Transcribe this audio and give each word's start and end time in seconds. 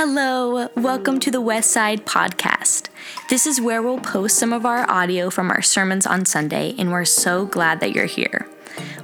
Hello, 0.00 0.68
welcome 0.76 1.18
to 1.18 1.28
the 1.28 1.42
Westside 1.42 2.04
Podcast. 2.04 2.88
This 3.30 3.48
is 3.48 3.60
where 3.60 3.82
we'll 3.82 3.98
post 3.98 4.38
some 4.38 4.52
of 4.52 4.64
our 4.64 4.88
audio 4.88 5.28
from 5.28 5.50
our 5.50 5.60
sermons 5.60 6.06
on 6.06 6.24
Sunday, 6.24 6.76
and 6.78 6.92
we're 6.92 7.04
so 7.04 7.46
glad 7.46 7.80
that 7.80 7.96
you're 7.96 8.04
here. 8.04 8.48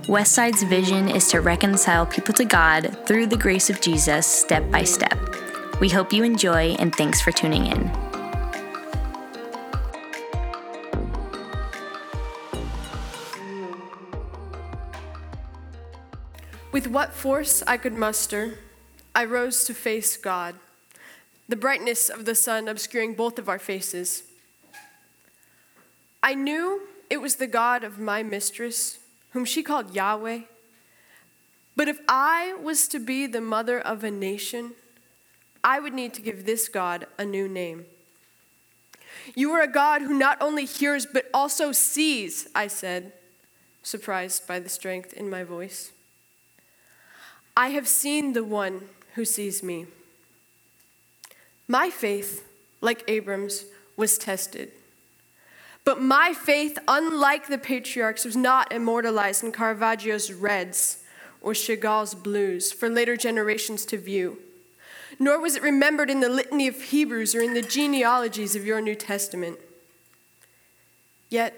Westside's 0.02 0.62
vision 0.62 1.08
is 1.08 1.26
to 1.30 1.40
reconcile 1.40 2.06
people 2.06 2.32
to 2.34 2.44
God 2.44 2.96
through 3.08 3.26
the 3.26 3.36
grace 3.36 3.68
of 3.68 3.80
Jesus 3.80 4.24
step 4.24 4.70
by 4.70 4.84
step. 4.84 5.18
We 5.80 5.88
hope 5.88 6.12
you 6.12 6.22
enjoy, 6.22 6.76
and 6.78 6.94
thanks 6.94 7.20
for 7.20 7.32
tuning 7.32 7.66
in. 7.66 7.90
With 16.70 16.86
what 16.86 17.12
force 17.12 17.64
I 17.66 17.78
could 17.78 17.94
muster, 17.94 18.60
I 19.12 19.24
rose 19.24 19.64
to 19.64 19.74
face 19.74 20.16
God, 20.16 20.54
the 21.48 21.56
brightness 21.56 22.08
of 22.08 22.24
the 22.24 22.34
sun 22.34 22.68
obscuring 22.68 23.14
both 23.14 23.38
of 23.38 23.48
our 23.48 23.58
faces. 23.58 24.24
I 26.22 26.34
knew 26.34 26.82
it 27.10 27.20
was 27.20 27.36
the 27.36 27.46
God 27.46 27.84
of 27.84 27.98
my 27.98 28.22
mistress, 28.22 28.98
whom 29.30 29.44
she 29.44 29.62
called 29.62 29.94
Yahweh. 29.94 30.40
But 31.76 31.88
if 31.88 31.98
I 32.08 32.54
was 32.62 32.88
to 32.88 32.98
be 32.98 33.26
the 33.26 33.40
mother 33.40 33.78
of 33.78 34.04
a 34.04 34.10
nation, 34.10 34.72
I 35.62 35.80
would 35.80 35.92
need 35.92 36.14
to 36.14 36.22
give 36.22 36.46
this 36.46 36.68
God 36.68 37.06
a 37.18 37.24
new 37.24 37.48
name. 37.48 37.86
You 39.34 39.52
are 39.52 39.62
a 39.62 39.68
God 39.70 40.02
who 40.02 40.14
not 40.14 40.38
only 40.40 40.64
hears, 40.64 41.06
but 41.06 41.28
also 41.32 41.72
sees, 41.72 42.48
I 42.54 42.68
said, 42.68 43.12
surprised 43.82 44.46
by 44.46 44.60
the 44.60 44.68
strength 44.68 45.12
in 45.12 45.28
my 45.28 45.44
voice. 45.44 45.92
I 47.56 47.68
have 47.68 47.86
seen 47.86 48.32
the 48.32 48.44
one 48.44 48.88
who 49.14 49.24
sees 49.24 49.62
me. 49.62 49.86
My 51.66 51.90
faith, 51.90 52.46
like 52.80 53.04
Abram's, 53.08 53.64
was 53.96 54.18
tested. 54.18 54.72
But 55.84 56.00
my 56.00 56.32
faith, 56.32 56.78
unlike 56.88 57.48
the 57.48 57.58
patriarchs, 57.58 58.24
was 58.24 58.36
not 58.36 58.72
immortalized 58.72 59.44
in 59.44 59.52
Caravaggio's 59.52 60.32
reds 60.32 60.98
or 61.40 61.54
Chagall's 61.54 62.14
blues 62.14 62.72
for 62.72 62.88
later 62.88 63.16
generations 63.16 63.84
to 63.86 63.98
view. 63.98 64.38
Nor 65.18 65.40
was 65.40 65.56
it 65.56 65.62
remembered 65.62 66.10
in 66.10 66.20
the 66.20 66.28
litany 66.28 66.66
of 66.66 66.80
Hebrews 66.80 67.34
or 67.34 67.42
in 67.42 67.54
the 67.54 67.62
genealogies 67.62 68.56
of 68.56 68.64
your 68.64 68.80
New 68.80 68.94
Testament. 68.94 69.58
Yet, 71.28 71.54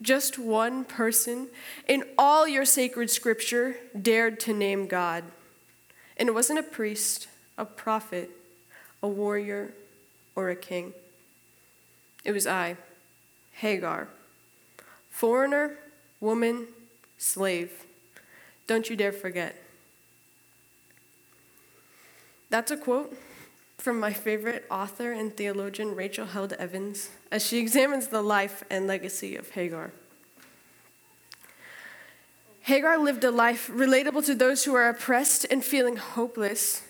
just 0.00 0.38
one 0.38 0.84
person 0.84 1.48
in 1.86 2.04
all 2.16 2.48
your 2.48 2.64
sacred 2.64 3.10
scripture 3.10 3.76
dared 4.00 4.40
to 4.40 4.52
name 4.52 4.86
God. 4.86 5.24
And 6.16 6.28
it 6.28 6.32
wasn't 6.32 6.58
a 6.58 6.64
priest, 6.64 7.28
a 7.56 7.64
prophet, 7.64 8.30
a 9.02 9.08
warrior, 9.08 9.72
or 10.34 10.50
a 10.50 10.56
king. 10.56 10.94
It 12.24 12.32
was 12.32 12.46
I, 12.46 12.76
Hagar. 13.52 14.08
Foreigner, 15.10 15.78
woman, 16.20 16.66
slave. 17.16 17.84
Don't 18.66 18.88
you 18.88 18.96
dare 18.96 19.12
forget. 19.12 19.56
That's 22.50 22.70
a 22.70 22.76
quote 22.76 23.16
from 23.78 24.00
my 24.00 24.12
favorite 24.12 24.64
author 24.70 25.12
and 25.12 25.36
theologian, 25.36 25.94
Rachel 25.94 26.26
Held 26.26 26.52
Evans, 26.54 27.10
as 27.30 27.46
she 27.46 27.58
examines 27.58 28.08
the 28.08 28.22
life 28.22 28.64
and 28.70 28.86
legacy 28.86 29.36
of 29.36 29.50
Hagar. 29.50 29.92
Hagar 32.62 32.98
lived 32.98 33.24
a 33.24 33.30
life 33.30 33.70
relatable 33.72 34.26
to 34.26 34.34
those 34.34 34.64
who 34.64 34.74
are 34.74 34.88
oppressed 34.88 35.46
and 35.50 35.64
feeling 35.64 35.96
hopeless, 35.96 36.82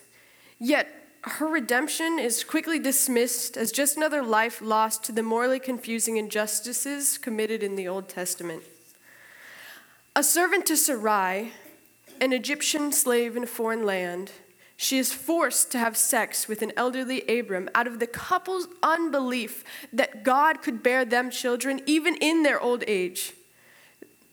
yet 0.59 0.98
her 1.21 1.47
redemption 1.47 2.17
is 2.17 2.43
quickly 2.43 2.79
dismissed 2.79 3.57
as 3.57 3.71
just 3.71 3.97
another 3.97 4.23
life 4.23 4.61
lost 4.61 5.03
to 5.03 5.11
the 5.11 5.23
morally 5.23 5.59
confusing 5.59 6.17
injustices 6.17 7.17
committed 7.17 7.61
in 7.61 7.75
the 7.75 7.87
Old 7.87 8.07
Testament. 8.07 8.63
A 10.15 10.23
servant 10.23 10.65
to 10.67 10.77
Sarai, 10.77 11.53
an 12.21 12.33
Egyptian 12.33 12.91
slave 12.91 13.35
in 13.35 13.43
a 13.43 13.47
foreign 13.47 13.85
land, 13.85 14.31
she 14.77 14.97
is 14.97 15.11
forced 15.11 15.71
to 15.73 15.77
have 15.77 15.97
sex 15.97 16.47
with 16.47 16.61
an 16.61 16.71
elderly 16.77 17.21
Abram 17.27 17.69
out 17.75 17.85
of 17.85 17.99
the 17.99 18.07
couple's 18.07 18.69
unbelief 18.81 19.65
that 19.91 20.23
God 20.23 20.61
could 20.61 20.81
bear 20.81 21.03
them 21.03 21.29
children 21.31 21.81
even 21.85 22.15
in 22.15 22.43
their 22.43 22.61
old 22.61 22.85
age. 22.87 23.33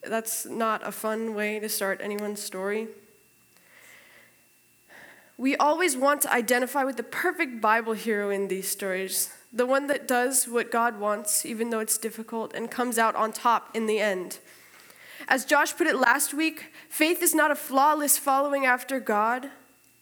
That's 0.04 0.46
not 0.46 0.86
a 0.86 0.92
fun 0.92 1.34
way 1.34 1.58
to 1.58 1.68
start 1.68 2.00
anyone's 2.00 2.40
story. 2.40 2.86
We 5.38 5.54
always 5.56 5.96
want 5.96 6.22
to 6.22 6.32
identify 6.32 6.84
with 6.84 6.96
the 6.96 7.02
perfect 7.02 7.60
Bible 7.60 7.92
hero 7.92 8.30
in 8.30 8.48
these 8.48 8.68
stories, 8.68 9.30
the 9.52 9.66
one 9.66 9.86
that 9.88 10.08
does 10.08 10.46
what 10.48 10.72
God 10.72 10.98
wants, 10.98 11.44
even 11.44 11.70
though 11.70 11.80
it's 11.80 11.98
difficult, 11.98 12.54
and 12.54 12.70
comes 12.70 12.98
out 12.98 13.14
on 13.14 13.32
top 13.32 13.74
in 13.74 13.86
the 13.86 14.00
end. 14.00 14.38
As 15.28 15.44
Josh 15.44 15.76
put 15.76 15.86
it 15.86 15.96
last 15.96 16.32
week, 16.32 16.72
faith 16.88 17.22
is 17.22 17.34
not 17.34 17.50
a 17.50 17.56
flawless 17.56 18.16
following 18.16 18.64
after 18.64 18.98
God 19.00 19.50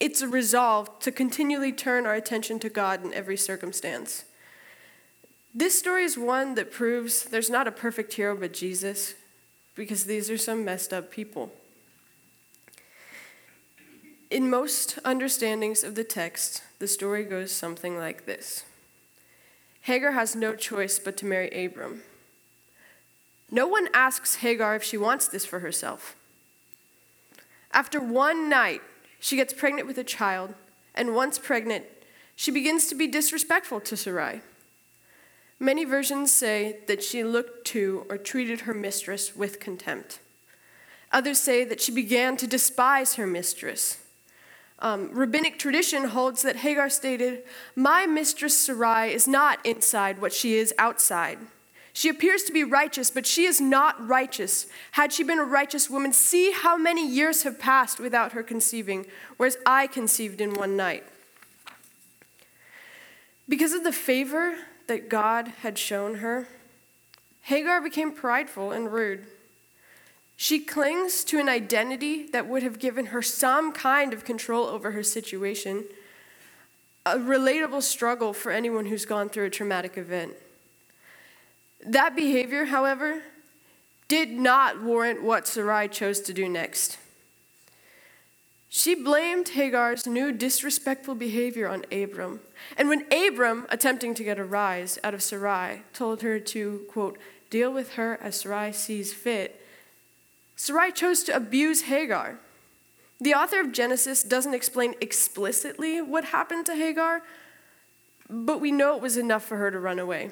it's 0.00 0.21
a 0.21 0.28
resolve 0.28 0.99
to 0.99 1.12
continually 1.12 1.73
turn 1.73 2.05
our 2.05 2.15
attention 2.15 2.59
to 2.61 2.69
God 2.69 3.05
in 3.05 3.15
every 3.15 3.37
circumstance. 3.37 4.25
This 5.55 5.78
story 5.78 6.05
is 6.05 6.19
one 6.19 6.56
that 6.56 6.73
proves 6.73 7.25
there's 7.25 7.49
not 7.49 7.69
a 7.69 7.73
perfect 7.73 8.12
hero 8.12 8.37
but 8.37 8.53
Jesus, 8.53 9.15
because 9.75 10.05
these 10.05 10.31
are 10.31 10.37
some 10.37 10.65
messed 10.65 10.93
up 10.93 11.11
people. 11.11 11.53
In 14.34 14.50
most 14.50 14.99
understandings 15.05 15.84
of 15.84 15.95
the 15.95 16.03
text, 16.03 16.65
the 16.81 16.89
story 16.89 17.22
goes 17.22 17.53
something 17.53 17.97
like 17.97 18.27
this 18.27 18.65
Hagar 19.83 20.11
has 20.11 20.34
no 20.34 20.56
choice 20.56 20.99
but 20.99 21.17
to 21.19 21.25
marry 21.25 21.49
Abram. 21.50 22.03
No 23.49 23.69
one 23.69 23.87
asks 23.94 24.37
Hagar 24.37 24.75
if 24.75 24.83
she 24.83 24.97
wants 24.97 25.28
this 25.28 25.44
for 25.44 25.61
herself. 25.61 26.17
After 27.73 28.00
one 28.00 28.49
night, 28.49 28.81
she 29.21 29.37
gets 29.37 29.55
pregnant 29.55 29.87
with 29.87 29.99
a 29.99 30.03
child, 30.03 30.55
and 30.97 31.15
once 31.15 31.39
pregnant, 31.39 31.84
she 32.34 32.50
begins 32.50 32.89
to 32.89 32.97
be 32.97 33.06
disrespectful 33.06 33.78
to 33.83 33.97
Sarai. 33.97 34.41
Many 35.61 35.84
versions 35.84 36.33
say 36.33 36.78
that 36.89 37.05
she 37.05 37.23
looked 37.23 37.69
to 37.69 38.05
or 38.09 38.19
treated 38.19 38.62
her 38.62 38.75
mistress 38.75 39.37
with 39.37 39.61
contempt. 39.61 40.19
Others 41.12 41.39
say 41.39 41.62
that 41.62 41.81
she 41.81 41.93
began 41.93 42.37
to 42.39 42.49
despise 42.49 43.15
her 43.15 43.28
mistress. 43.28 43.99
Um, 44.81 45.11
rabbinic 45.12 45.59
tradition 45.59 46.05
holds 46.05 46.43
that 46.43 46.57
Hagar 46.57 46.91
stated, 46.91 47.45
My 47.77 48.07
mistress 48.07 48.59
Sarai 48.59 49.12
is 49.12 49.29
not 49.29 49.65
inside 49.65 50.21
what 50.21 50.33
she 50.33 50.57
is 50.57 50.75
outside. 50.79 51.39
She 51.93 52.09
appears 52.09 52.43
to 52.45 52.53
be 52.53 52.65
righteous, 52.65 53.09
but 53.09 53.25
she 53.25 53.45
is 53.45 53.61
not 53.61 54.05
righteous. 54.05 54.67
Had 54.93 55.12
she 55.12 55.23
been 55.23 55.39
a 55.39 55.45
righteous 55.45 55.89
woman, 55.89 56.12
see 56.12 56.51
how 56.51 56.77
many 56.77 57.09
years 57.09 57.45
have 57.45 57.61
passed 57.61 58.01
without 58.01 58.33
her 58.33 58.43
conceiving, 58.43 59.07
whereas 59.37 59.57
I 59.65 59.87
conceived 59.87 60.41
in 60.41 60.55
one 60.55 60.77
night. 60.77 61.05
Because 63.49 63.73
of 63.73 63.85
the 63.85 63.93
favor 63.93 64.56
that 64.89 65.09
God 65.09 65.49
had 65.62 65.79
shown 65.79 66.17
her, 66.17 66.49
Hagar 67.43 67.81
became 67.81 68.11
prideful 68.11 68.73
and 68.73 68.93
rude. 68.93 69.27
She 70.37 70.61
clings 70.61 71.25
to 71.25 71.39
an 71.39 71.49
identity 71.49 72.27
that 72.28 72.49
would 72.49 72.62
have 72.62 72.78
given 72.78 73.06
her 73.06 73.22
some 73.22 73.72
kind 73.72 74.12
of 74.12 74.25
control 74.25 74.67
over 74.67 74.91
her 74.91 75.03
situation, 75.03 75.84
a 77.06 77.17
relatable 77.17 77.83
struggle 77.83 78.33
for 78.33 78.50
anyone 78.50 78.87
who's 78.87 79.05
gone 79.05 79.28
through 79.28 79.47
a 79.47 79.50
traumatic 79.50 79.97
event. 79.97 80.34
That 81.87 82.17
behavior, 82.17 82.67
however, 82.67 83.23
did 84.09 84.31
not 84.31 84.83
warrant 84.83 85.23
what 85.23 85.47
Sarai 85.47 85.89
chose 85.89 86.21
to 86.21 86.33
do 86.33 86.49
next. 86.49 86.99
She 88.69 88.97
blamed 88.97 89.50
Hagar's 89.50 90.05
new 90.05 90.32
disrespectful 90.32 91.14
behavior 91.14 91.69
on 91.69 91.85
Abram. 91.93 92.41
And 92.76 92.88
when 92.88 93.06
Abram, 93.12 93.67
attempting 93.69 94.14
to 94.14 94.25
get 94.25 94.38
a 94.38 94.44
rise 94.44 94.99
out 95.05 95.14
of 95.14 95.23
Sarai, 95.23 95.82
told 95.93 96.23
her 96.23 96.41
to, 96.41 96.85
quote, 96.91 97.19
deal 97.50 97.73
with 97.73 97.93
her 97.93 98.19
as 98.20 98.41
Sarai 98.41 98.73
sees 98.73 99.12
fit, 99.12 99.63
Sarai 100.56 100.93
chose 100.93 101.23
to 101.25 101.37
abuse 101.37 101.83
Hagar. 101.83 102.39
The 103.21 103.35
author 103.35 103.61
of 103.61 103.73
Genesis 103.73 104.23
doesn't 104.23 104.55
explain 104.55 104.95
explicitly 105.01 106.01
what 106.01 106.27
happened 106.27 106.67
to 106.67 106.75
Hagar, 106.75 107.23
but 108.29 108.61
we 108.61 108.73
know 108.73 108.97
it 108.97 109.03
was 109.03 109.17
enough 109.17 109.45
for 109.45 109.56
her 109.56 109.71
to 109.71 109.79
run 109.79 109.99
away. 109.99 110.31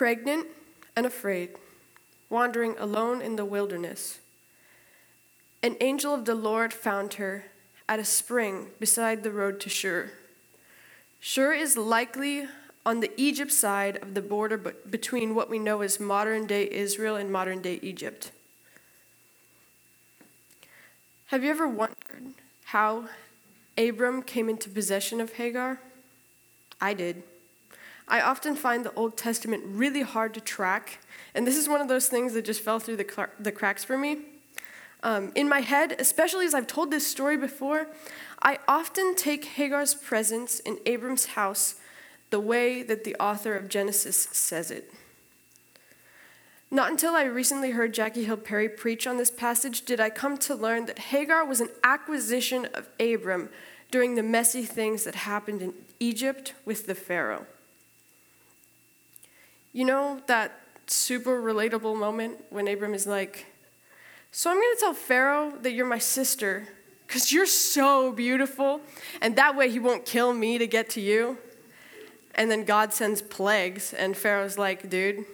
pregnant 0.00 0.46
and 0.96 1.04
afraid, 1.04 1.50
wandering 2.30 2.74
alone 2.78 3.20
in 3.20 3.36
the 3.36 3.44
wilderness. 3.44 4.18
An 5.62 5.76
angel 5.78 6.14
of 6.14 6.24
the 6.24 6.34
Lord 6.34 6.72
found 6.72 7.14
her 7.14 7.44
at 7.86 7.98
a 7.98 8.04
spring 8.06 8.68
beside 8.80 9.22
the 9.22 9.30
road 9.30 9.60
to 9.60 9.68
Shur. 9.68 10.10
Shur 11.20 11.52
is 11.52 11.76
likely 11.76 12.48
on 12.84 13.00
the 13.00 13.10
Egypt 13.16 13.52
side 13.52 13.98
of 14.02 14.14
the 14.14 14.22
border 14.22 14.56
between 14.56 15.34
what 15.34 15.50
we 15.50 15.58
know 15.58 15.82
as 15.82 16.00
modern 16.00 16.46
day 16.46 16.68
Israel 16.70 17.16
and 17.16 17.30
modern 17.30 17.60
day 17.60 17.78
Egypt. 17.82 18.32
Have 21.26 21.44
you 21.44 21.50
ever 21.50 21.68
wondered 21.68 22.34
how 22.64 23.04
Abram 23.78 24.22
came 24.22 24.48
into 24.48 24.68
possession 24.68 25.20
of 25.20 25.34
Hagar? 25.34 25.80
I 26.80 26.94
did. 26.94 27.22
I 28.08 28.20
often 28.20 28.56
find 28.56 28.84
the 28.84 28.92
Old 28.94 29.16
Testament 29.16 29.62
really 29.64 30.02
hard 30.02 30.34
to 30.34 30.40
track, 30.40 30.98
and 31.34 31.46
this 31.46 31.56
is 31.56 31.68
one 31.68 31.80
of 31.80 31.86
those 31.86 32.08
things 32.08 32.32
that 32.32 32.44
just 32.44 32.60
fell 32.60 32.80
through 32.80 32.96
the, 32.96 33.28
the 33.38 33.52
cracks 33.52 33.84
for 33.84 33.96
me. 33.96 34.18
Um, 35.04 35.30
in 35.36 35.48
my 35.48 35.60
head, 35.60 35.94
especially 35.98 36.44
as 36.44 36.52
I've 36.52 36.66
told 36.66 36.90
this 36.90 37.06
story 37.06 37.36
before, 37.36 37.86
I 38.42 38.58
often 38.66 39.14
take 39.14 39.44
Hagar's 39.44 39.94
presence 39.94 40.58
in 40.60 40.78
Abram's 40.84 41.26
house 41.26 41.76
the 42.30 42.40
way 42.40 42.82
that 42.82 43.04
the 43.04 43.16
author 43.16 43.54
of 43.54 43.68
Genesis 43.68 44.28
says 44.32 44.70
it. 44.70 44.92
Not 46.70 46.90
until 46.90 47.14
I 47.14 47.24
recently 47.24 47.72
heard 47.72 47.92
Jackie 47.92 48.24
Hill 48.24 48.36
Perry 48.36 48.68
preach 48.68 49.06
on 49.06 49.16
this 49.16 49.30
passage 49.30 49.82
did 49.82 49.98
I 49.98 50.08
come 50.08 50.38
to 50.38 50.54
learn 50.54 50.86
that 50.86 50.98
Hagar 50.98 51.44
was 51.44 51.60
an 51.60 51.70
acquisition 51.82 52.68
of 52.74 52.88
Abram 53.00 53.48
during 53.90 54.14
the 54.14 54.22
messy 54.22 54.62
things 54.62 55.02
that 55.02 55.16
happened 55.16 55.62
in 55.62 55.74
Egypt 55.98 56.54
with 56.64 56.86
the 56.86 56.94
Pharaoh. 56.94 57.46
You 59.72 59.84
know 59.84 60.20
that 60.26 60.60
super 60.86 61.42
relatable 61.42 61.96
moment 61.96 62.44
when 62.50 62.68
Abram 62.68 62.94
is 62.94 63.06
like, 63.06 63.46
So 64.30 64.50
I'm 64.50 64.56
going 64.56 64.74
to 64.74 64.80
tell 64.80 64.94
Pharaoh 64.94 65.52
that 65.62 65.72
you're 65.72 65.86
my 65.86 65.98
sister 65.98 66.68
because 67.06 67.32
you're 67.32 67.46
so 67.46 68.12
beautiful, 68.12 68.80
and 69.20 69.34
that 69.34 69.56
way 69.56 69.68
he 69.68 69.80
won't 69.80 70.06
kill 70.06 70.32
me 70.32 70.58
to 70.58 70.66
get 70.68 70.88
to 70.90 71.00
you. 71.00 71.38
And 72.40 72.50
then 72.50 72.64
God 72.64 72.94
sends 72.94 73.20
plagues, 73.20 73.92
and 73.92 74.16
Pharaoh's 74.16 74.56
like, 74.56 74.88
Dude, 74.88 75.26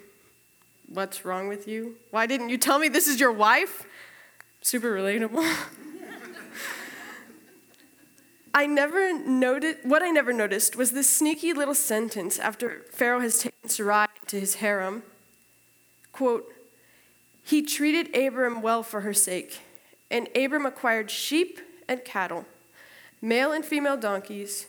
what's 0.88 1.24
wrong 1.24 1.46
with 1.46 1.68
you? 1.68 1.94
Why 2.10 2.26
didn't 2.26 2.48
you 2.48 2.58
tell 2.58 2.80
me 2.80 2.88
this 2.88 3.06
is 3.06 3.20
your 3.20 3.30
wife? 3.30 3.86
Super 4.60 4.92
relatable. 4.92 5.48
I 8.54 8.66
never 8.66 9.16
noticed, 9.16 9.84
what 9.84 10.02
I 10.02 10.10
never 10.10 10.32
noticed 10.32 10.74
was 10.74 10.90
this 10.90 11.08
sneaky 11.08 11.52
little 11.52 11.76
sentence 11.76 12.40
after 12.40 12.84
Pharaoh 12.90 13.20
has 13.20 13.38
taken 13.38 13.68
Sarai 13.68 14.08
to 14.26 14.40
his 14.40 14.56
harem. 14.56 15.04
Quote, 16.10 16.52
he 17.40 17.62
treated 17.62 18.12
Abram 18.16 18.62
well 18.62 18.82
for 18.82 19.02
her 19.02 19.14
sake, 19.14 19.60
and 20.10 20.28
Abram 20.34 20.66
acquired 20.66 21.12
sheep 21.12 21.60
and 21.86 22.04
cattle, 22.04 22.46
male 23.22 23.52
and 23.52 23.64
female 23.64 23.96
donkeys, 23.96 24.66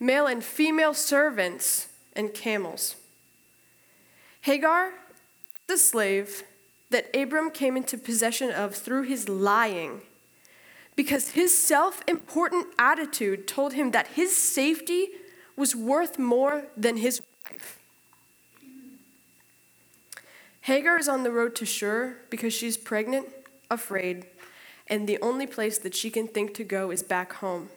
male 0.00 0.26
and 0.26 0.42
female 0.42 0.94
servants, 0.94 1.88
and 2.14 2.34
camels. 2.34 2.96
Hagar, 4.42 4.92
the 5.66 5.76
slave 5.76 6.42
that 6.90 7.14
Abram 7.14 7.50
came 7.50 7.76
into 7.76 7.96
possession 7.96 8.50
of 8.50 8.74
through 8.74 9.02
his 9.02 9.28
lying 9.28 10.00
because 10.96 11.30
his 11.30 11.56
self 11.56 12.02
important 12.08 12.66
attitude 12.78 13.46
told 13.46 13.74
him 13.74 13.92
that 13.92 14.08
his 14.08 14.36
safety 14.36 15.08
was 15.56 15.76
worth 15.76 16.18
more 16.18 16.64
than 16.76 16.96
his 16.96 17.22
wife. 17.44 17.78
Hagar 20.62 20.98
is 20.98 21.08
on 21.08 21.22
the 21.22 21.30
road 21.30 21.54
to 21.56 21.66
Shur 21.66 22.16
because 22.28 22.52
she's 22.52 22.76
pregnant, 22.76 23.28
afraid, 23.70 24.26
and 24.88 25.08
the 25.08 25.18
only 25.22 25.46
place 25.46 25.78
that 25.78 25.94
she 25.94 26.10
can 26.10 26.26
think 26.26 26.54
to 26.54 26.64
go 26.64 26.90
is 26.90 27.02
back 27.02 27.34
home. 27.34 27.70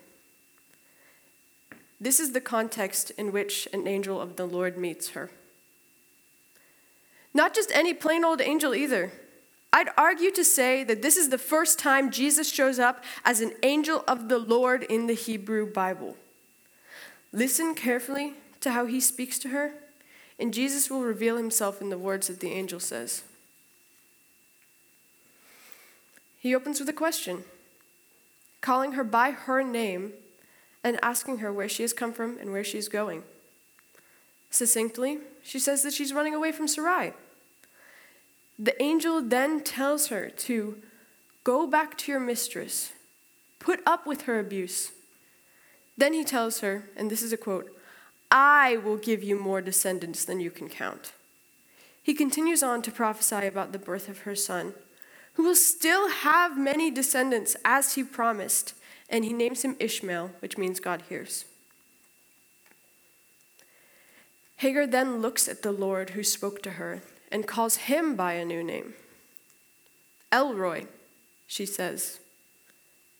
This 2.03 2.19
is 2.19 2.33
the 2.33 2.41
context 2.41 3.11
in 3.11 3.31
which 3.31 3.65
an 3.71 3.87
angel 3.87 4.19
of 4.19 4.35
the 4.35 4.45
Lord 4.45 4.77
meets 4.77 5.11
her. 5.11 5.31
Not 7.33 7.55
just 7.55 7.71
any 7.73 7.93
plain 7.93 8.25
old 8.25 8.41
angel 8.41 8.75
either. 8.75 9.13
I'd 9.71 9.87
argue 9.97 10.29
to 10.31 10.43
say 10.43 10.83
that 10.83 11.01
this 11.01 11.15
is 11.15 11.29
the 11.29 11.37
first 11.37 11.79
time 11.79 12.11
Jesus 12.11 12.51
shows 12.51 12.77
up 12.77 13.05
as 13.23 13.39
an 13.39 13.53
angel 13.63 14.03
of 14.05 14.27
the 14.27 14.37
Lord 14.37 14.83
in 14.83 15.07
the 15.07 15.13
Hebrew 15.13 15.65
Bible. 15.65 16.17
Listen 17.31 17.73
carefully 17.73 18.33
to 18.59 18.71
how 18.71 18.85
he 18.85 18.99
speaks 18.99 19.39
to 19.39 19.47
her, 19.47 19.73
and 20.37 20.53
Jesus 20.53 20.89
will 20.89 21.03
reveal 21.03 21.37
himself 21.37 21.81
in 21.81 21.87
the 21.87 21.97
words 21.97 22.27
that 22.27 22.41
the 22.41 22.51
angel 22.51 22.81
says. 22.81 23.23
He 26.37 26.53
opens 26.53 26.81
with 26.81 26.89
a 26.89 26.93
question, 26.93 27.45
calling 28.59 28.91
her 28.91 29.05
by 29.05 29.31
her 29.31 29.63
name 29.63 30.11
and 30.83 30.99
asking 31.01 31.37
her 31.37 31.51
where 31.51 31.69
she 31.69 31.83
has 31.83 31.93
come 31.93 32.13
from 32.13 32.37
and 32.37 32.51
where 32.51 32.63
she 32.63 32.77
is 32.77 32.89
going. 32.89 33.23
Succinctly, 34.49 35.19
she 35.41 35.59
says 35.59 35.81
that 35.83 35.93
she's 35.93 36.13
running 36.13 36.35
away 36.35 36.51
from 36.51 36.67
Sarai. 36.67 37.13
The 38.59 38.79
angel 38.81 39.21
then 39.21 39.61
tells 39.61 40.07
her 40.07 40.29
to 40.29 40.77
go 41.43 41.65
back 41.65 41.97
to 41.99 42.11
your 42.11 42.21
mistress, 42.21 42.91
put 43.59 43.81
up 43.85 44.05
with 44.05 44.23
her 44.23 44.39
abuse. 44.39 44.91
Then 45.97 46.13
he 46.13 46.23
tells 46.23 46.59
her, 46.59 46.89
and 46.95 47.09
this 47.09 47.23
is 47.23 47.33
a 47.33 47.37
quote 47.37 47.75
I 48.31 48.77
will 48.77 48.97
give 48.97 49.23
you 49.23 49.39
more 49.39 49.61
descendants 49.61 50.25
than 50.25 50.39
you 50.39 50.51
can 50.51 50.69
count. 50.69 51.13
He 52.01 52.13
continues 52.13 52.61
on 52.61 52.81
to 52.81 52.91
prophesy 52.91 53.47
about 53.47 53.71
the 53.71 53.79
birth 53.79 54.09
of 54.09 54.19
her 54.19 54.35
son, 54.35 54.73
who 55.33 55.43
will 55.43 55.55
still 55.55 56.09
have 56.09 56.57
many 56.57 56.91
descendants 56.91 57.55
as 57.63 57.95
he 57.95 58.03
promised, 58.03 58.73
and 59.13 59.23
he 59.23 59.31
names 59.31 59.61
him 59.61 59.77
Ishmael, 59.79 60.31
which 60.39 60.57
means 60.57 60.79
God 60.79 61.03
hears. 61.07 61.45
Hagar 64.57 64.87
then 64.87 65.21
looks 65.21 65.47
at 65.47 65.61
the 65.61 65.71
Lord 65.71 66.11
who 66.11 66.23
spoke 66.23 66.63
to 66.63 66.71
her 66.71 67.03
and 67.31 67.45
calls 67.45 67.75
him 67.75 68.15
by 68.15 68.33
a 68.33 68.43
new 68.43 68.63
name. 68.63 68.95
El 70.31 70.55
Roi, 70.55 70.87
she 71.45 71.63
says, 71.63 72.19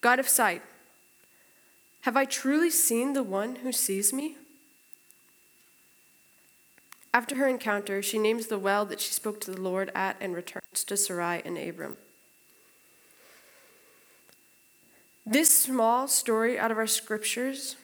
God 0.02 0.18
of 0.18 0.28
sight, 0.28 0.64
have 2.02 2.18
I 2.18 2.26
truly 2.26 2.72
seen 2.72 3.14
the 3.14 3.24
one 3.24 3.58
who 3.58 3.72
sees 3.72 4.12
me? 4.12 4.38
After 7.14 7.36
her 7.36 7.48
encounter, 7.48 8.02
she 8.02 8.18
names 8.18 8.48
the 8.48 8.58
well 8.58 8.84
that 8.86 9.00
she 9.00 9.14
spoke 9.14 9.40
to 9.42 9.52
the 9.52 9.62
Lord 9.62 9.92
at 9.94 10.18
and 10.20 10.34
returns 10.34 10.84
to 10.86 10.98
Sarai 10.98 11.44
and 11.46 11.56
Abram. 11.56 11.98
This 15.26 15.58
small 15.58 16.08
story 16.08 16.60
out 16.60 16.72
of 16.72 16.78
our 16.78 16.88
scriptures 16.88 17.78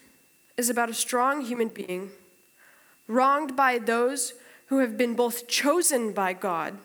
is 0.57 0.69
about 0.69 0.89
a 0.89 0.93
strong 0.93 1.41
human 1.41 1.69
being 1.69 2.11
wronged 3.07 3.55
by 3.55 3.79
those 3.79 4.33
who 4.67 4.79
have 4.79 4.97
been 4.97 5.15
both 5.15 5.47
chosen 5.47 6.11
by 6.11 6.33
God 6.33 6.77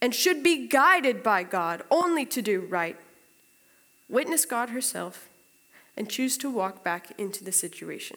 and 0.00 0.14
should 0.14 0.42
be 0.42 0.68
guided 0.68 1.22
by 1.22 1.42
God 1.42 1.82
only 1.90 2.24
to 2.26 2.40
do 2.40 2.60
right, 2.60 2.96
witness 4.08 4.44
God 4.44 4.70
herself 4.70 5.28
and 5.96 6.10
choose 6.10 6.38
to 6.38 6.50
walk 6.50 6.84
back 6.84 7.12
into 7.18 7.42
the 7.42 7.52
situation. 7.52 8.16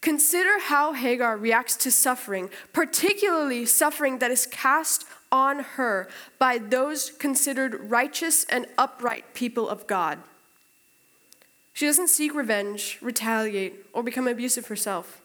Consider 0.00 0.60
how 0.60 0.92
Hagar 0.92 1.36
reacts 1.36 1.76
to 1.76 1.90
suffering, 1.90 2.50
particularly 2.72 3.66
suffering 3.66 4.18
that 4.18 4.30
is 4.30 4.46
cast 4.46 5.04
on 5.30 5.60
her 5.60 6.08
by 6.38 6.58
those 6.58 7.10
considered 7.10 7.90
righteous 7.90 8.44
and 8.44 8.66
upright 8.76 9.34
people 9.34 9.68
of 9.68 9.86
God. 9.86 10.18
She 11.72 11.86
doesn't 11.86 12.08
seek 12.08 12.34
revenge, 12.34 12.98
retaliate, 13.00 13.86
or 13.92 14.02
become 14.02 14.26
abusive 14.26 14.66
herself. 14.66 15.20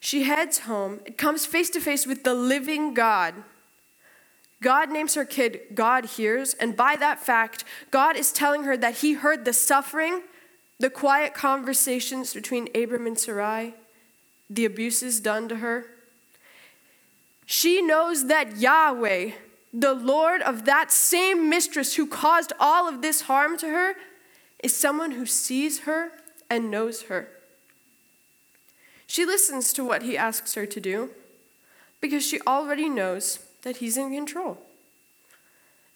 She 0.00 0.22
heads 0.22 0.60
home 0.60 1.00
and 1.06 1.18
comes 1.18 1.44
face 1.44 1.70
to 1.70 1.80
face 1.80 2.06
with 2.06 2.22
the 2.22 2.34
living 2.34 2.94
God. 2.94 3.34
God 4.62 4.90
names 4.90 5.14
her 5.14 5.24
kid 5.24 5.60
God 5.74 6.04
Hears, 6.04 6.54
and 6.54 6.76
by 6.76 6.96
that 6.96 7.20
fact, 7.20 7.64
God 7.90 8.16
is 8.16 8.32
telling 8.32 8.64
her 8.64 8.76
that 8.76 8.98
He 8.98 9.14
heard 9.14 9.44
the 9.44 9.52
suffering, 9.52 10.22
the 10.78 10.90
quiet 10.90 11.34
conversations 11.34 12.34
between 12.34 12.68
Abram 12.74 13.06
and 13.06 13.18
Sarai, 13.18 13.74
the 14.48 14.64
abuses 14.64 15.20
done 15.20 15.48
to 15.48 15.56
her. 15.56 15.86
She 17.50 17.80
knows 17.80 18.26
that 18.26 18.58
Yahweh, 18.58 19.30
the 19.72 19.94
Lord 19.94 20.42
of 20.42 20.66
that 20.66 20.92
same 20.92 21.48
mistress 21.48 21.94
who 21.94 22.06
caused 22.06 22.52
all 22.60 22.86
of 22.86 23.00
this 23.00 23.22
harm 23.22 23.56
to 23.56 23.68
her, 23.68 23.94
is 24.62 24.76
someone 24.76 25.12
who 25.12 25.24
sees 25.24 25.80
her 25.80 26.10
and 26.50 26.70
knows 26.70 27.04
her. 27.04 27.30
She 29.06 29.24
listens 29.24 29.72
to 29.72 29.82
what 29.82 30.02
he 30.02 30.14
asks 30.14 30.56
her 30.56 30.66
to 30.66 30.78
do 30.78 31.08
because 32.02 32.22
she 32.22 32.38
already 32.46 32.86
knows 32.86 33.38
that 33.62 33.78
he's 33.78 33.96
in 33.96 34.12
control. 34.12 34.58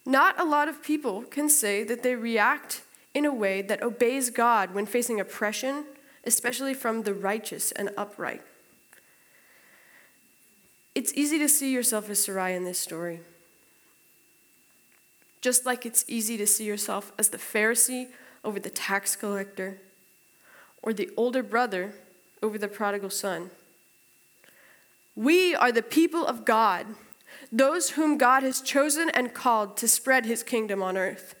Not 0.07 0.39
a 0.39 0.45
lot 0.45 0.67
of 0.67 0.81
people 0.81 1.21
can 1.21 1.49
say 1.49 1.83
that 1.83 2.01
they 2.01 2.15
react 2.15 2.81
in 3.13 3.25
a 3.25 3.33
way 3.33 3.61
that 3.61 3.83
obeys 3.83 4.31
God 4.31 4.73
when 4.73 4.87
facing 4.87 5.19
oppression, 5.19 5.85
especially 6.23 6.73
from 6.73 7.03
the 7.03 7.13
righteous 7.13 7.71
and 7.73 7.91
upright. 7.95 8.41
It's 10.95 11.13
easy 11.13 11.39
to 11.39 11.49
see 11.49 11.71
yourself 11.71 12.09
as 12.09 12.23
Sarai 12.23 12.53
in 12.53 12.65
this 12.65 12.79
story. 12.79 13.21
Just 15.41 15.65
like 15.65 15.85
it's 15.85 16.05
easy 16.07 16.37
to 16.37 16.47
see 16.47 16.65
yourself 16.65 17.11
as 17.17 17.29
the 17.29 17.37
Pharisee 17.37 18.07
over 18.43 18.59
the 18.59 18.69
tax 18.69 19.15
collector, 19.15 19.79
or 20.81 20.93
the 20.93 21.09
older 21.15 21.41
brother 21.41 21.93
over 22.41 22.57
the 22.57 22.67
prodigal 22.67 23.09
son. 23.09 23.49
We 25.15 25.55
are 25.55 25.71
the 25.71 25.81
people 25.81 26.25
of 26.25 26.43
God, 26.43 26.87
those 27.51 27.91
whom 27.91 28.17
God 28.17 28.43
has 28.43 28.61
chosen 28.61 29.09
and 29.09 29.33
called 29.33 29.77
to 29.77 29.87
spread 29.87 30.25
his 30.25 30.43
kingdom 30.43 30.83
on 30.83 30.97
earth. 30.97 31.35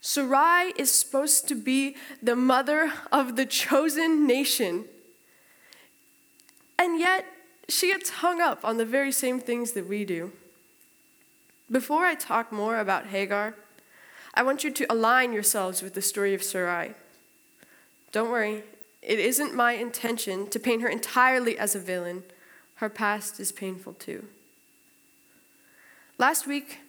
Sarai 0.00 0.72
is 0.76 0.92
supposed 0.92 1.48
to 1.48 1.54
be 1.54 1.96
the 2.22 2.36
mother 2.36 2.92
of 3.12 3.36
the 3.36 3.44
chosen 3.44 4.26
nation. 4.26 4.84
And 6.78 6.98
yet, 7.00 7.26
she 7.68 7.88
gets 7.88 8.10
hung 8.10 8.40
up 8.40 8.64
on 8.64 8.76
the 8.76 8.84
very 8.84 9.12
same 9.12 9.40
things 9.40 9.72
that 9.72 9.88
we 9.88 10.04
do. 10.04 10.32
Before 11.70 12.04
I 12.04 12.14
talk 12.14 12.50
more 12.50 12.78
about 12.78 13.08
Hagar, 13.08 13.54
I 14.34 14.42
want 14.42 14.64
you 14.64 14.70
to 14.70 14.92
align 14.92 15.32
yourselves 15.32 15.82
with 15.82 15.94
the 15.94 16.02
story 16.02 16.32
of 16.32 16.42
Sarai. 16.42 16.94
Don't 18.10 18.30
worry, 18.30 18.62
it 19.02 19.18
isn't 19.18 19.54
my 19.54 19.72
intention 19.72 20.48
to 20.48 20.58
paint 20.58 20.82
her 20.82 20.88
entirely 20.88 21.58
as 21.58 21.74
a 21.74 21.80
villain. 21.80 22.22
Her 22.76 22.88
past 22.88 23.38
is 23.38 23.52
painful 23.52 23.94
too. 23.94 24.26
Last 26.16 26.46
week, 26.46 26.80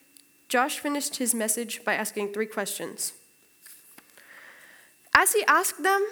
Josh 0.48 0.80
finished 0.80 1.18
his 1.18 1.36
message 1.36 1.84
by 1.84 1.94
asking 1.94 2.34
three 2.34 2.46
questions. 2.46 3.14
As 5.14 5.34
he 5.34 5.44
asked 5.46 5.84
them, 5.84 6.08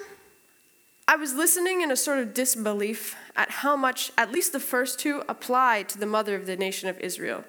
I 1.10 1.16
was 1.16 1.32
listening 1.32 1.80
in 1.80 1.90
a 1.90 1.96
sort 1.96 2.18
of 2.18 2.34
disbelief 2.34 3.16
at 3.34 3.50
how 3.50 3.76
much, 3.76 4.12
at 4.18 4.30
least 4.30 4.52
the 4.52 4.60
first 4.60 4.98
two, 4.98 5.22
apply 5.26 5.84
to 5.84 5.96
the 5.96 6.04
mother 6.04 6.36
of 6.36 6.44
the 6.44 6.54
nation 6.54 6.86
of 6.86 7.00
Israel. 7.00 7.44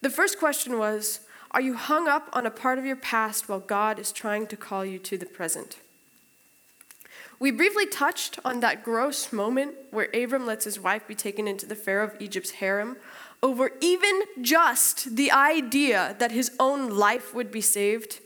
The 0.00 0.10
first 0.10 0.36
question 0.36 0.76
was 0.76 1.20
Are 1.52 1.60
you 1.60 1.74
hung 1.74 2.08
up 2.08 2.28
on 2.32 2.46
a 2.46 2.50
part 2.50 2.80
of 2.80 2.84
your 2.84 2.96
past 2.96 3.48
while 3.48 3.60
God 3.60 4.00
is 4.00 4.10
trying 4.10 4.48
to 4.48 4.56
call 4.56 4.84
you 4.84 4.98
to 4.98 5.16
the 5.16 5.26
present? 5.26 5.76
We 7.38 7.52
briefly 7.52 7.86
touched 7.86 8.40
on 8.44 8.58
that 8.60 8.82
gross 8.82 9.32
moment 9.32 9.76
where 9.92 10.08
Abram 10.12 10.44
lets 10.44 10.64
his 10.64 10.80
wife 10.80 11.06
be 11.06 11.14
taken 11.14 11.46
into 11.46 11.66
the 11.66 11.76
Pharaoh 11.76 12.08
of 12.08 12.20
Egypt's 12.20 12.50
harem 12.50 12.96
over 13.44 13.70
even 13.80 14.22
just 14.42 15.14
the 15.14 15.30
idea 15.30 16.16
that 16.18 16.32
his 16.32 16.50
own 16.58 16.90
life 16.90 17.32
would 17.32 17.52
be 17.52 17.60
saved. 17.60 18.18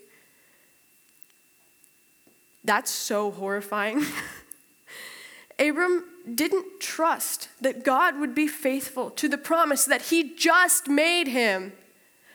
That's 2.65 2.91
so 2.91 3.31
horrifying. 3.31 4.05
Abram 5.59 6.05
didn't 6.35 6.81
trust 6.81 7.49
that 7.61 7.85
God 7.85 8.19
would 8.19 8.35
be 8.35 8.49
faithful 8.49 9.11
to 9.11 9.29
the 9.29 9.39
promise 9.39 9.85
that 9.85 10.03
he 10.03 10.35
just 10.35 10.89
made 10.89 11.29
him. 11.29 11.73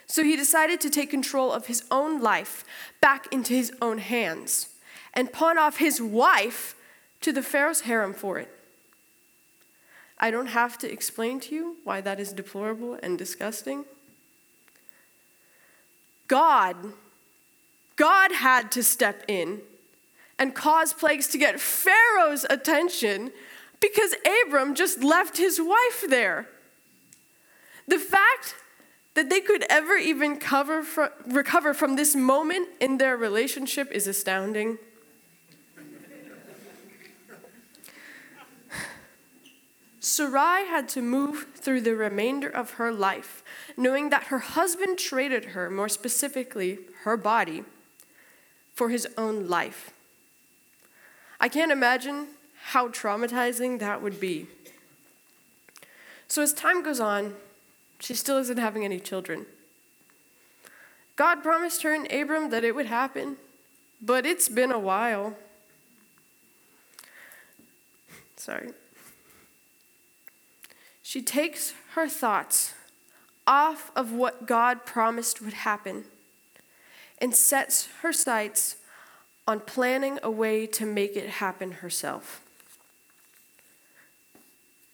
So 0.06 0.24
he 0.24 0.36
decided 0.36 0.80
to 0.82 0.90
take 0.90 1.10
control 1.10 1.52
of 1.52 1.68
his 1.68 1.84
own 1.92 2.22
life 2.22 2.64
back 3.02 3.32
into 3.32 3.54
his 3.54 3.72
own 3.82 3.98
hands 3.98 4.70
and 5.14 5.34
pawn 5.34 5.58
off 5.58 5.78
his 5.78 6.02
wife 6.02 6.76
to 7.22 7.32
the 7.32 7.44
Pharaoh's 7.44 7.82
harem 7.82 8.14
for 8.14 8.40
it. 8.40 8.50
I 10.20 10.32
don't 10.32 10.48
have 10.48 10.78
to 10.80 10.92
explain 10.92 11.40
to 11.42 11.56
you 11.56 11.78
why 11.84 12.02
that 12.02 12.20
is 12.20 12.34
deplorable 12.34 12.98
and 13.02 13.18
disgusting. 13.18 13.86
God, 16.28 16.76
God 17.96 18.32
had 18.32 18.72
to 18.74 18.84
step 18.84 19.24
in 19.28 19.62
and 20.40 20.56
cause 20.56 20.94
plagues 20.94 21.28
to 21.28 21.38
get 21.38 21.60
Pharaoh's 21.60 22.46
attention 22.50 23.32
because 23.82 24.16
Abram 24.46 24.74
just 24.74 25.04
left 25.04 25.38
his 25.38 25.60
wife 25.62 26.06
there. 26.08 26.48
The 27.88 28.00
fact 28.00 28.56
that 29.16 29.30
they 29.30 29.42
could 29.42 29.66
ever 29.70 29.96
even 29.98 30.38
cover 30.38 30.86
recover 31.28 31.74
from 31.74 31.96
this 31.98 32.16
moment 32.16 32.70
in 32.80 32.98
their 32.98 33.18
relationship 33.18 33.92
is 33.92 34.08
astounding. 34.08 34.78
Sarai 40.00 40.66
had 40.68 40.88
to 40.90 41.02
move 41.02 41.48
through 41.56 41.82
the 41.82 41.96
remainder 41.96 42.48
of 42.48 42.72
her 42.72 42.94
life, 42.94 43.44
knowing 43.76 44.10
that 44.10 44.26
her 44.26 44.40
husband 44.40 44.98
traded 44.98 45.46
her, 45.46 45.70
more 45.70 45.90
specifically, 45.90 46.80
her 47.04 47.18
body, 47.18 47.64
for 48.74 48.90
his 48.90 49.08
own 49.18 49.48
life. 49.48 49.92
I 51.40 51.48
can't 51.48 51.72
imagine 51.72 52.28
how 52.72 52.90
traumatizing 52.90 53.80
that 53.80 54.02
would 54.02 54.20
be. 54.20 54.48
So, 56.28 56.42
as 56.42 56.54
time 56.54 56.84
goes 56.84 57.00
on, 57.00 57.36
she 58.00 58.14
still 58.14 58.38
isn't 58.38 58.58
having 58.58 58.86
any 58.86 59.00
children. 59.00 59.46
God 61.16 61.42
promised 61.44 61.84
her 61.84 61.94
and 61.94 62.10
Abram 62.12 62.50
that 62.52 62.64
it 62.64 62.76
would 62.76 62.86
happen, 62.86 63.38
but 64.02 64.26
it's 64.26 64.48
been 64.48 64.72
a 64.72 64.80
while. 64.80 65.36
Sorry. 68.36 68.70
She 71.02 71.22
takes 71.22 71.74
her 71.96 72.08
thoughts 72.08 72.74
off 73.48 73.92
of 73.96 74.12
what 74.14 74.46
God 74.46 74.86
promised 74.86 75.42
would 75.42 75.54
happen 75.54 76.06
and 77.18 77.36
sets 77.36 77.90
her 78.02 78.14
sights 78.14 78.78
on 79.50 79.60
planning 79.60 80.20
a 80.22 80.30
way 80.30 80.68
to 80.68 80.86
make 80.86 81.18
it 81.18 81.28
happen 81.28 81.72
herself. 81.72 82.42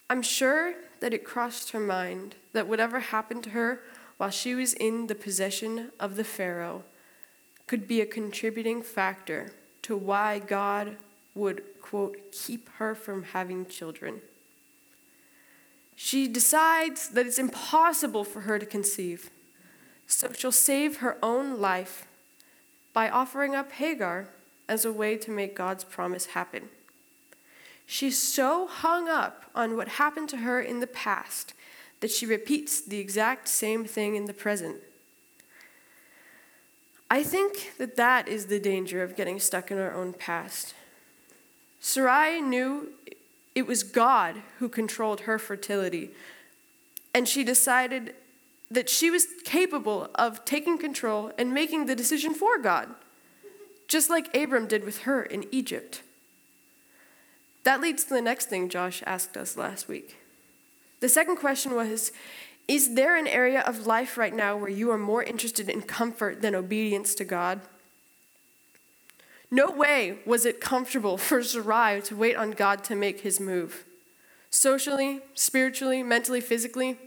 I'm 0.10 0.22
sure 0.22 0.76
that 1.02 1.14
it 1.14 1.26
crossed 1.26 1.72
her 1.72 1.80
mind 1.80 2.36
that 2.54 2.66
whatever 2.66 3.02
happened 3.02 3.44
to 3.44 3.50
her 3.50 3.82
while 4.16 4.30
she 4.30 4.56
was 4.56 4.72
in 4.72 5.08
the 5.08 5.14
possession 5.14 5.92
of 6.00 6.16
the 6.16 6.24
Pharaoh 6.24 6.84
could 7.68 7.86
be 7.86 8.00
a 8.00 8.06
contributing 8.06 8.82
factor 8.82 9.52
to 9.82 9.98
why 9.98 10.40
God 10.40 10.96
would, 11.34 11.62
quote, 11.82 12.32
keep 12.32 12.70
her 12.78 12.96
from 12.96 13.24
having 13.24 13.66
children. 13.66 14.22
She 15.98 16.30
decides 16.30 17.10
that 17.10 17.26
it's 17.26 17.40
impossible 17.40 18.24
for 18.24 18.42
her 18.42 18.58
to 18.58 18.66
conceive, 18.66 19.30
so 20.08 20.32
she'll 20.32 20.54
save 20.54 21.00
her 21.00 21.18
own 21.22 21.60
life 21.60 22.08
by 22.94 23.10
offering 23.10 23.54
up 23.54 23.74
Hagar 23.74 24.30
as 24.68 24.86
a 24.86 24.92
way 24.92 25.18
to 25.18 25.32
make 25.32 25.56
God's 25.56 25.84
promise 25.84 26.28
happen. 26.28 26.70
She's 27.86 28.18
so 28.18 28.68
hung 28.68 29.08
up 29.08 29.46
on 29.54 29.78
what 29.78 29.88
happened 29.88 30.30
to 30.30 30.38
her 30.38 30.60
in 30.60 30.80
the 30.80 30.88
past 30.88 31.54
that 32.00 32.12
she 32.12 32.26
repeats 32.26 32.82
the 32.82 33.00
exact 33.00 33.48
same 33.48 33.86
thing 33.86 34.16
in 34.16 34.26
the 34.26 34.34
present. 34.34 34.78
I 37.10 37.24
think 37.24 37.74
that 37.78 37.96
that 37.96 38.28
is 38.28 38.48
the 38.48 38.60
danger 38.60 39.04
of 39.04 39.16
getting 39.16 39.40
stuck 39.40 39.70
in 39.70 39.78
our 39.78 39.94
own 39.94 40.14
past. 40.14 40.74
Sarai 41.80 42.42
knew 42.42 42.90
it 43.54 43.68
was 43.68 43.84
God 43.84 44.42
who 44.60 44.68
controlled 44.68 45.22
her 45.22 45.40
fertility. 45.40 46.10
And 47.14 47.28
she 47.28 47.44
decided 47.44 48.14
that 48.70 48.90
she 48.90 49.10
was 49.10 49.28
capable 49.46 50.10
of 50.16 50.44
taking 50.44 50.78
control 50.78 51.32
and 51.38 51.54
making 51.54 51.86
the 51.86 51.96
decision 51.96 52.34
for 52.34 52.58
God, 52.58 52.90
just 53.88 54.10
like 54.10 54.36
Abram 54.36 54.68
did 54.68 54.84
with 54.84 55.00
her 55.00 55.24
in 55.24 55.46
Egypt. 55.52 56.02
That 57.64 57.82
leads 57.82 58.04
to 58.06 58.14
the 58.14 58.22
next 58.22 58.48
thing 58.48 58.70
Josh 58.70 59.02
asked 59.06 59.36
us 59.36 59.58
last 59.58 59.88
week. 59.88 60.18
The 61.00 61.10
second 61.10 61.38
question 61.38 61.76
was 61.76 62.12
Is 62.68 62.96
there 62.96 63.16
an 63.16 63.28
area 63.28 63.62
of 63.62 63.88
life 63.88 64.18
right 64.18 64.34
now 64.34 64.56
where 64.56 64.70
you 64.70 64.92
are 64.92 64.98
more 64.98 65.24
interested 65.24 65.70
in 65.70 65.82
comfort 65.82 66.42
than 66.42 66.56
obedience 66.56 67.16
to 67.16 67.26
God? 67.26 67.62
No 69.52 69.70
way 69.70 70.20
was 70.26 70.46
it 70.46 70.60
comfortable 70.60 71.18
for 71.18 71.44
Sarai 71.44 72.02
to 72.04 72.16
wait 72.16 72.36
on 72.36 72.52
God 72.52 72.84
to 72.86 72.96
make 72.96 73.22
his 73.22 73.40
move. 73.40 73.86
Socially, 74.50 75.22
spiritually, 75.34 76.04
mentally, 76.04 76.42
physically, 76.42 76.98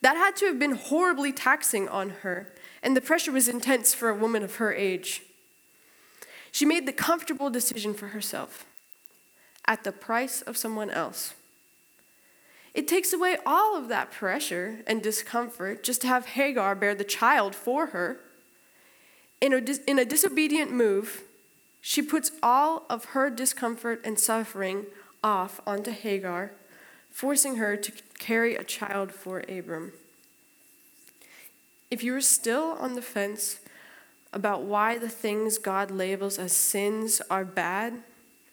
that 0.00 0.16
had 0.16 0.36
to 0.36 0.46
have 0.46 0.58
been 0.58 0.76
horribly 0.76 1.32
taxing 1.32 1.88
on 1.88 2.10
her, 2.22 2.52
and 2.82 2.96
the 2.96 3.00
pressure 3.00 3.32
was 3.32 3.48
intense 3.48 3.94
for 3.94 4.08
a 4.08 4.14
woman 4.14 4.42
of 4.42 4.56
her 4.56 4.72
age. 4.72 5.22
She 6.58 6.64
made 6.64 6.86
the 6.86 6.92
comfortable 6.92 7.50
decision 7.50 7.94
for 7.94 8.08
herself 8.08 8.66
at 9.66 9.84
the 9.84 9.92
price 9.92 10.42
of 10.42 10.56
someone 10.56 10.90
else. 10.90 11.34
It 12.74 12.88
takes 12.88 13.12
away 13.12 13.36
all 13.46 13.76
of 13.76 13.86
that 13.86 14.10
pressure 14.10 14.80
and 14.84 15.00
discomfort 15.00 15.84
just 15.84 16.00
to 16.00 16.08
have 16.08 16.26
Hagar 16.26 16.74
bear 16.74 16.96
the 16.96 17.04
child 17.04 17.54
for 17.54 17.86
her. 17.94 18.18
In 19.40 19.52
a, 19.52 19.60
dis- 19.60 19.82
in 19.86 20.00
a 20.00 20.04
disobedient 20.04 20.72
move, 20.72 21.22
she 21.80 22.02
puts 22.02 22.32
all 22.42 22.86
of 22.90 23.14
her 23.14 23.30
discomfort 23.30 24.00
and 24.02 24.18
suffering 24.18 24.86
off 25.22 25.60
onto 25.64 25.92
Hagar, 25.92 26.50
forcing 27.08 27.54
her 27.58 27.76
to 27.76 27.92
carry 28.18 28.56
a 28.56 28.64
child 28.64 29.12
for 29.12 29.44
Abram. 29.48 29.92
If 31.88 32.02
you 32.02 32.16
are 32.16 32.20
still 32.20 32.76
on 32.80 32.96
the 32.96 33.02
fence 33.02 33.60
about 34.32 34.62
why 34.62 34.98
the 34.98 35.08
things 35.08 35.58
God 35.58 35.90
labels 35.90 36.38
as 36.38 36.52
sins 36.56 37.22
are 37.30 37.44
bad, 37.44 38.02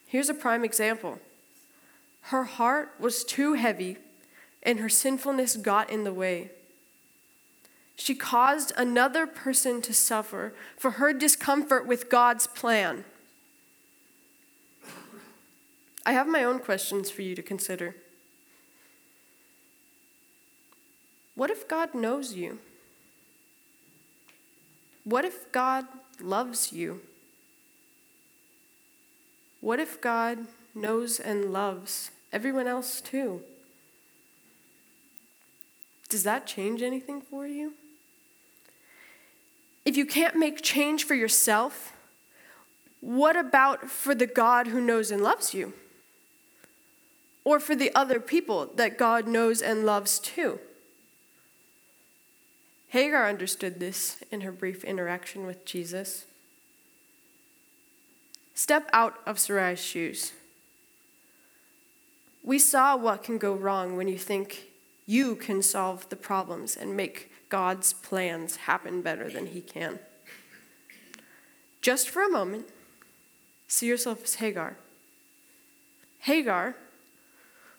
here's 0.05 0.29
a 0.29 0.33
prime 0.33 0.63
example. 0.63 1.19
Her 2.21 2.43
heart 2.45 2.93
was 2.99 3.23
too 3.23 3.53
heavy, 3.53 3.97
and 4.63 4.79
her 4.79 4.89
sinfulness 4.89 5.57
got 5.57 5.89
in 5.89 6.03
the 6.03 6.13
way. 6.13 6.51
She 7.95 8.15
caused 8.15 8.73
another 8.75 9.25
person 9.25 9.81
to 9.83 9.93
suffer 9.93 10.53
for 10.77 10.91
her 10.91 11.13
discomfort 11.13 11.85
with 11.87 12.09
God's 12.09 12.47
plan. 12.47 13.05
I 16.05 16.11
have 16.11 16.27
my 16.27 16.43
own 16.43 16.59
questions 16.59 17.09
for 17.09 17.21
you 17.21 17.35
to 17.35 17.41
consider. 17.41 17.95
What 21.35 21.49
if 21.49 21.67
God 21.67 21.93
knows 21.93 22.33
you? 22.33 22.59
What 25.05 25.23
if 25.23 25.51
God 25.51 25.85
loves 26.19 26.73
you? 26.73 27.01
What 29.61 29.79
if 29.79 30.01
God 30.01 30.39
knows 30.73 31.19
and 31.19 31.53
loves 31.53 32.11
everyone 32.33 32.67
else 32.67 32.99
too? 32.99 33.41
Does 36.09 36.23
that 36.23 36.45
change 36.45 36.81
anything 36.81 37.21
for 37.21 37.47
you? 37.47 37.73
If 39.85 39.95
you 39.95 40.05
can't 40.05 40.35
make 40.35 40.61
change 40.61 41.03
for 41.03 41.13
yourself, 41.13 41.93
what 42.99 43.35
about 43.35 43.89
for 43.89 44.15
the 44.15 44.27
God 44.27 44.67
who 44.67 44.81
knows 44.81 45.11
and 45.11 45.21
loves 45.21 45.53
you? 45.53 45.73
Or 47.43 47.59
for 47.59 47.75
the 47.75 47.93
other 47.93 48.19
people 48.19 48.71
that 48.75 48.97
God 48.97 49.27
knows 49.27 49.61
and 49.61 49.85
loves 49.85 50.17
too? 50.17 50.59
Hagar 52.95 53.27
understood 53.27 53.81
this 53.81 54.23
in 54.31 54.39
her 54.39 54.53
brief 54.53 54.85
interaction 54.85 55.45
with 55.45 55.65
Jesus. 55.65 56.23
Step 58.53 58.89
out 58.93 59.19
of 59.25 59.37
Sarai's 59.37 59.83
shoes. 59.83 60.31
We 62.41 62.57
saw 62.57 62.95
what 62.95 63.21
can 63.21 63.37
go 63.37 63.53
wrong 63.53 63.97
when 63.97 64.07
you 64.07 64.17
think 64.17 64.67
you 65.05 65.35
can 65.35 65.61
solve 65.61 66.07
the 66.07 66.15
problems 66.15 66.77
and 66.77 66.95
make 66.95 67.29
God's 67.49 67.91
plans 67.91 68.55
happen 68.55 69.01
better 69.01 69.29
than 69.29 69.47
He 69.47 69.59
can. 69.59 69.99
Just 71.81 72.09
for 72.09 72.23
a 72.23 72.31
moment, 72.31 72.69
see 73.67 73.87
yourself 73.87 74.23
as 74.23 74.35
Hagar. 74.35 74.77
Hagar, 76.19 76.77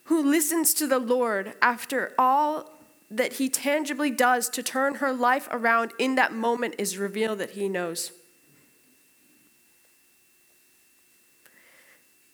who 0.04 0.22
listens 0.22 0.74
to 0.74 0.86
the 0.86 0.98
Lord 0.98 1.54
after 1.62 2.12
all 2.18 2.75
that 3.10 3.34
He 3.34 3.48
tangibly 3.48 4.10
does 4.10 4.48
to 4.50 4.62
turn 4.62 4.96
her 4.96 5.12
life 5.12 5.48
around 5.50 5.92
in 5.98 6.14
that 6.16 6.32
moment 6.32 6.74
is 6.78 6.98
revealed 6.98 7.38
that 7.38 7.52
He 7.52 7.68
knows. 7.68 8.12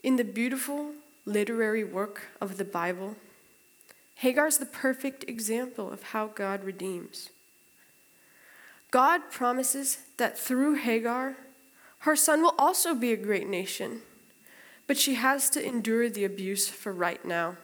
In 0.03 0.17
the 0.17 0.25
beautiful 0.25 0.93
literary 1.25 1.85
work 1.85 2.23
of 2.41 2.57
the 2.57 2.65
Bible, 2.65 3.17
Hagar 4.17 4.47
is 4.47 4.59
the 4.59 4.67
perfect 4.67 5.25
example 5.29 5.91
of 5.91 6.03
how 6.05 6.29
God 6.29 6.65
redeems. 6.65 7.31
God 8.91 9.31
promises 9.31 9.99
that 10.17 10.39
through 10.39 10.75
Hagar, 10.75 11.37
her 12.01 12.17
son 12.17 12.43
will 12.43 12.55
also 12.59 12.95
be 12.95 13.13
a 13.13 13.17
great 13.17 13.49
nation, 13.49 14.03
but 14.87 14.99
she 14.99 15.15
has 15.15 15.49
to 15.51 15.65
endure 15.65 16.09
the 16.09 16.25
abuse 16.25 16.69
for 16.69 16.93
right 16.93 17.25
now. 17.25 17.57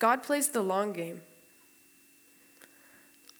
God 0.00 0.24
plays 0.24 0.48
the 0.48 0.62
long 0.62 0.92
game. 0.92 1.20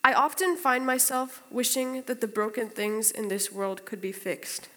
I 0.05 0.13
often 0.13 0.57
find 0.57 0.87
myself 0.87 1.43
wishing 1.51 2.03
that 2.03 2.21
the 2.21 2.29
broken 2.29 2.69
things 2.69 3.11
in 3.11 3.29
this 3.29 3.51
world 3.51 3.85
could 3.85 4.01
be 4.01 4.13
fixed. 4.13 4.69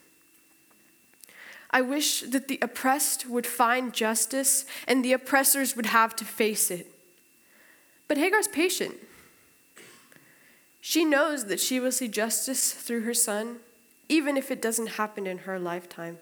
I 1.70 1.82
wish 1.82 2.22
that 2.22 2.48
the 2.48 2.60
oppressed 2.62 3.28
would 3.28 3.48
find 3.48 3.94
justice 3.94 4.66
and 4.88 5.04
the 5.04 5.14
oppressors 5.14 5.76
would 5.76 5.88
have 5.88 6.16
to 6.18 6.26
face 6.26 6.72
it. 6.72 6.88
But 8.08 8.18
Hagar's 8.18 8.48
patient. 8.48 8.96
She 10.80 11.04
knows 11.04 11.46
that 11.46 11.60
she 11.60 11.80
will 11.80 11.92
see 11.92 12.08
justice 12.08 12.74
through 12.74 13.02
her 13.02 13.14
son, 13.14 13.58
even 14.08 14.38
if 14.38 14.52
it 14.52 14.62
doesn't 14.62 14.98
happen 15.00 15.26
in 15.26 15.40
her 15.40 15.58
lifetime. 15.58 16.20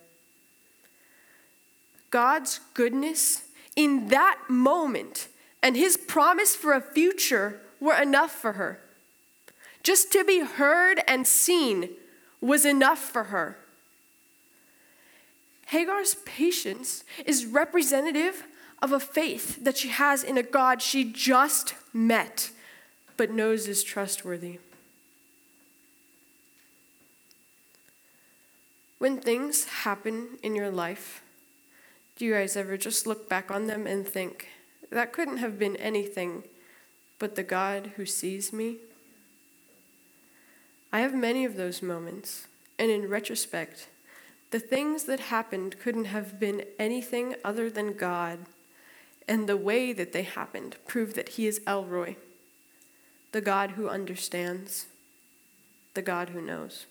God's 2.11 2.59
goodness 2.73 3.43
in 3.75 4.07
that 4.09 4.39
moment 4.47 5.27
and 5.61 5.75
his 5.75 5.97
promise 5.97 6.55
for 6.55 6.73
a 6.73 6.81
future 6.81 7.61
were 7.79 7.99
enough 7.99 8.31
for 8.31 8.53
her. 8.53 8.79
Just 9.83 10.11
to 10.11 10.23
be 10.23 10.39
heard 10.41 11.01
and 11.07 11.25
seen 11.27 11.89
was 12.39 12.65
enough 12.65 12.99
for 12.99 13.25
her. 13.25 13.57
Hagar's 15.67 16.15
patience 16.25 17.03
is 17.25 17.45
representative 17.45 18.43
of 18.81 18.91
a 18.91 18.99
faith 18.99 19.63
that 19.63 19.77
she 19.77 19.89
has 19.89 20.23
in 20.23 20.37
a 20.37 20.43
God 20.43 20.81
she 20.81 21.03
just 21.03 21.75
met 21.93 22.51
but 23.21 23.29
knows 23.29 23.67
is 23.67 23.83
trustworthy. 23.83 24.57
When 28.97 29.19
things 29.19 29.65
happen 29.65 30.39
in 30.41 30.55
your 30.55 30.71
life, 30.71 31.21
do 32.15 32.25
you 32.25 32.33
guys 32.33 32.57
ever 32.57 32.77
just 32.77 33.05
look 33.05 33.29
back 33.29 33.51
on 33.51 33.67
them 33.67 33.85
and 33.85 34.07
think, 34.07 34.47
that 34.91 35.13
couldn't 35.13 35.37
have 35.37 35.57
been 35.57 35.75
anything 35.77 36.43
but 37.17 37.35
the 37.35 37.43
God 37.43 37.93
who 37.95 38.05
sees 38.05 38.51
me? 38.51 38.77
I 40.93 40.99
have 40.99 41.13
many 41.13 41.45
of 41.45 41.55
those 41.55 41.81
moments, 41.81 42.47
and 42.77 42.91
in 42.91 43.07
retrospect, 43.07 43.87
the 44.51 44.59
things 44.59 45.05
that 45.05 45.19
happened 45.19 45.79
couldn't 45.79 46.05
have 46.05 46.39
been 46.39 46.65
anything 46.77 47.35
other 47.43 47.69
than 47.69 47.93
God, 47.93 48.39
and 49.27 49.47
the 49.47 49.55
way 49.55 49.93
that 49.93 50.11
they 50.11 50.23
happened 50.23 50.75
proved 50.85 51.15
that 51.15 51.29
He 51.29 51.47
is 51.47 51.61
El 51.65 51.85
Roi, 51.85 52.17
the 53.31 53.39
God 53.39 53.71
who 53.71 53.87
understands, 53.87 54.87
the 55.93 56.01
God 56.01 56.29
who 56.29 56.41
knows. 56.41 56.85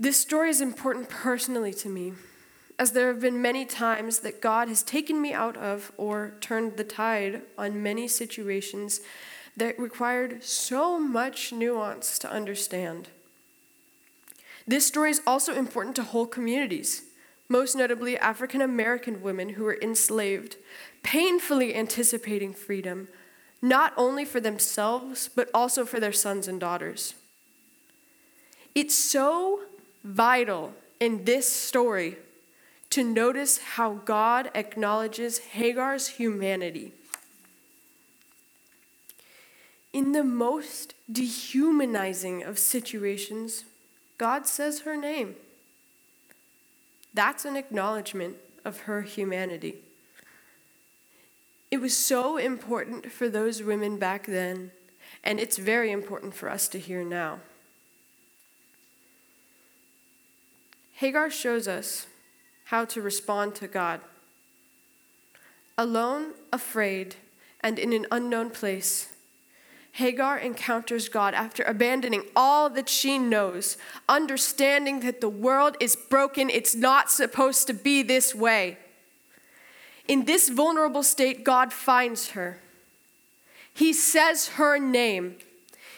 This 0.00 0.16
story 0.16 0.50
is 0.50 0.60
important 0.60 1.08
personally 1.08 1.74
to 1.74 1.88
me, 1.88 2.14
as 2.78 2.92
there 2.92 3.08
have 3.08 3.20
been 3.20 3.42
many 3.42 3.64
times 3.64 4.20
that 4.20 4.40
God 4.40 4.68
has 4.68 4.82
taken 4.82 5.20
me 5.20 5.32
out 5.32 5.56
of 5.56 5.90
or 5.96 6.34
turned 6.40 6.76
the 6.76 6.84
tide 6.84 7.42
on 7.56 7.82
many 7.82 8.06
situations 8.06 9.00
that 9.56 9.78
required 9.78 10.44
so 10.44 11.00
much 11.00 11.52
nuance 11.52 12.18
to 12.20 12.30
understand. 12.30 13.08
This 14.66 14.86
story 14.86 15.10
is 15.10 15.22
also 15.26 15.54
important 15.54 15.96
to 15.96 16.04
whole 16.04 16.26
communities, 16.26 17.02
most 17.48 17.74
notably 17.74 18.16
African 18.16 18.60
American 18.60 19.22
women 19.22 19.50
who 19.50 19.64
were 19.64 19.78
enslaved, 19.82 20.56
painfully 21.02 21.74
anticipating 21.74 22.52
freedom, 22.52 23.08
not 23.60 23.92
only 23.96 24.24
for 24.24 24.38
themselves, 24.38 25.28
but 25.34 25.50
also 25.52 25.84
for 25.84 25.98
their 25.98 26.12
sons 26.12 26.46
and 26.46 26.60
daughters. 26.60 27.14
It's 28.74 28.94
so 28.94 29.62
vital 30.04 30.74
in 31.00 31.24
this 31.24 31.50
story 31.50 32.16
to 32.90 33.04
notice 33.04 33.58
how 33.58 33.94
God 34.04 34.50
acknowledges 34.54 35.38
Hagar's 35.38 36.08
humanity. 36.08 36.92
In 39.92 40.12
the 40.12 40.24
most 40.24 40.94
dehumanizing 41.10 42.42
of 42.42 42.58
situations, 42.58 43.64
God 44.16 44.46
says 44.46 44.80
her 44.80 44.96
name. 44.96 45.36
That's 47.14 47.44
an 47.44 47.56
acknowledgement 47.56 48.36
of 48.64 48.80
her 48.80 49.02
humanity. 49.02 49.76
It 51.70 51.80
was 51.80 51.96
so 51.96 52.36
important 52.36 53.12
for 53.12 53.28
those 53.28 53.62
women 53.62 53.98
back 53.98 54.26
then, 54.26 54.70
and 55.22 55.38
it's 55.38 55.58
very 55.58 55.90
important 55.90 56.34
for 56.34 56.48
us 56.48 56.68
to 56.68 56.78
hear 56.78 57.04
now. 57.04 57.40
Hagar 60.94 61.30
shows 61.30 61.68
us 61.68 62.06
how 62.68 62.84
to 62.84 63.00
respond 63.00 63.54
to 63.54 63.66
God. 63.66 63.98
Alone, 65.78 66.32
afraid, 66.52 67.16
and 67.62 67.78
in 67.78 67.94
an 67.94 68.04
unknown 68.10 68.50
place, 68.50 69.08
Hagar 69.92 70.38
encounters 70.38 71.08
God 71.08 71.32
after 71.32 71.62
abandoning 71.62 72.24
all 72.36 72.68
that 72.68 72.90
she 72.90 73.18
knows, 73.18 73.78
understanding 74.06 75.00
that 75.00 75.22
the 75.22 75.30
world 75.30 75.78
is 75.80 75.96
broken, 75.96 76.50
it's 76.50 76.74
not 76.74 77.10
supposed 77.10 77.66
to 77.68 77.72
be 77.72 78.02
this 78.02 78.34
way. 78.34 78.76
In 80.06 80.26
this 80.26 80.50
vulnerable 80.50 81.02
state, 81.02 81.44
God 81.44 81.72
finds 81.72 82.30
her. 82.30 82.60
He 83.72 83.94
says 83.94 84.48
her 84.50 84.78
name. 84.78 85.36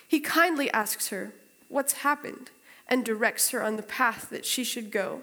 He 0.07 0.21
kindly 0.21 0.71
asks 0.71 1.09
her 1.09 1.35
what's 1.69 1.95
happened 1.95 2.51
and 2.87 3.05
directs 3.05 3.51
her 3.51 3.61
on 3.61 3.75
the 3.75 3.83
path 3.83 4.31
that 4.31 4.47
she 4.47 4.63
should 4.63 4.93
go, 4.93 5.23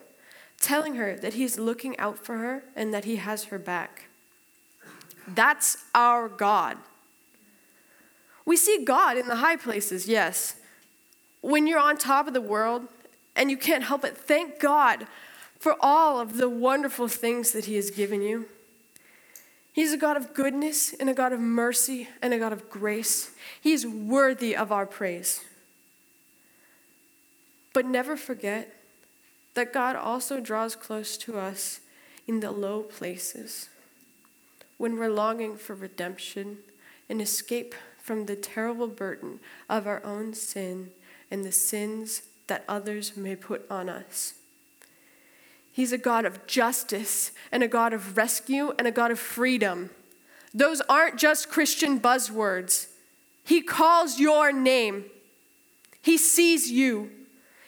telling 0.60 0.96
her 0.96 1.16
that 1.18 1.36
he's 1.36 1.60
looking 1.60 1.98
out 2.00 2.18
for 2.18 2.38
her 2.38 2.64
and 2.76 2.94
that 2.94 3.06
he 3.06 3.18
has 3.18 3.46
her 3.46 3.60
back. 3.60 4.08
That's 5.28 5.78
our 5.94 6.28
God. 6.28 6.78
We 8.46 8.56
see 8.56 8.84
God 8.84 9.18
in 9.18 9.28
the 9.28 9.38
high 9.38 9.58
places, 9.58 10.08
yes. 10.08 10.56
When 11.42 11.68
you're 11.68 11.80
on 11.80 11.98
top 11.98 12.28
of 12.28 12.34
the 12.34 12.42
world 12.42 12.88
and 13.36 13.52
you 13.52 13.58
can't 13.58 13.84
help 13.84 14.02
but 14.02 14.18
thank 14.18 14.60
God 14.60 15.06
for 15.60 15.76
all 15.80 16.20
of 16.20 16.38
the 16.38 16.50
wonderful 16.50 17.08
things 17.08 17.52
that 17.52 17.66
He 17.66 17.76
has 17.76 17.92
given 17.92 18.22
you. 18.22 18.46
He's 19.74 19.94
a 19.94 19.98
God 19.98 20.18
of 20.18 20.34
goodness 20.34 20.94
and 20.94 21.10
a 21.10 21.14
God 21.14 21.34
of 21.34 21.40
mercy 21.40 22.08
and 22.22 22.34
a 22.34 22.40
God 22.40 22.54
of 22.54 22.70
grace. 22.70 23.32
He's 23.62 23.86
worthy 23.86 24.56
of 24.56 24.72
our 24.72 24.86
praise. 24.86 25.44
But 27.74 27.86
never 27.86 28.16
forget 28.16 28.74
that 29.58 29.74
God 29.74 29.96
also 29.96 30.40
draws 30.40 30.76
close 30.76 31.18
to 31.18 31.40
us 31.40 31.80
in 32.28 32.42
the 32.42 32.52
low 32.52 32.84
places 32.84 33.70
when 34.78 35.00
we're 35.00 35.10
longing 35.10 35.58
for 35.58 35.74
redemption 35.74 36.60
and 37.10 37.20
escape 37.20 37.74
from 37.98 38.28
the 38.28 38.36
terrible 38.36 38.88
burden 38.88 39.40
of 39.68 39.88
our 39.88 40.06
own 40.06 40.36
sin 40.36 40.92
and 41.32 41.44
the 41.44 41.52
sins 41.52 42.22
that 42.46 42.66
others 42.70 43.18
may 43.18 43.36
put 43.36 43.66
on 43.68 43.90
us. 43.90 44.36
He's 45.72 45.92
a 45.92 45.98
God 45.98 46.24
of 46.24 46.46
justice 46.46 47.32
and 47.52 47.64
a 47.64 47.68
God 47.68 47.94
of 47.94 48.16
rescue 48.16 48.76
and 48.78 48.88
a 48.88 48.92
God 48.92 49.10
of 49.10 49.18
freedom. 49.18 49.90
Those 50.54 50.82
aren't 50.82 51.18
just 51.18 51.50
Christian 51.50 52.00
buzzwords. 52.00 52.90
He 53.44 53.64
calls 53.64 54.20
your 54.20 54.52
name. 54.52 55.06
He 56.04 56.20
sees 56.20 56.70
you. 56.70 57.10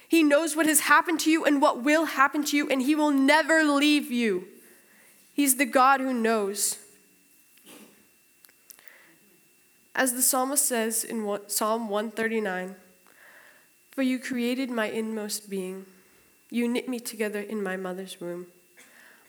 He 0.10 0.24
knows 0.24 0.56
what 0.56 0.65
has 0.65 0.82
happened 0.82 1.19
to 1.22 1.32
you 1.32 1.45
and 1.45 1.62
what 1.62 1.84
will 1.84 2.06
happen 2.06 2.43
to 2.45 2.58
you, 2.58 2.67
and 2.67 2.82
He 2.82 2.95
will 2.95 3.12
never 3.12 3.63
leave 3.63 4.12
you. 4.12 4.48
He's 5.34 5.58
the 5.58 5.65
God 5.65 6.02
who 6.02 6.13
knows. 6.13 6.80
As 9.93 10.13
the 10.13 10.24
psalmist 10.24 10.65
says 10.65 11.04
in 11.04 11.39
Psalm 11.48 11.89
139 11.89 12.76
For 13.91 14.02
you 14.02 14.17
created 14.17 14.72
my 14.72 14.88
inmost 14.88 15.48
being. 15.48 15.86
You 16.50 16.67
knit 16.67 16.89
me 16.89 17.00
together 17.00 17.41
in 17.41 17.62
my 17.62 17.78
mother's 17.78 18.19
womb. 18.19 18.48